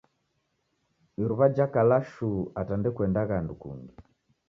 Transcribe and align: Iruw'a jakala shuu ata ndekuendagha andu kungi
Iruw'a 1.21 1.47
jakala 1.55 1.97
shuu 2.11 2.35
ata 2.59 2.73
ndekuendagha 2.77 3.35
andu 3.37 3.53
kungi 3.61 3.93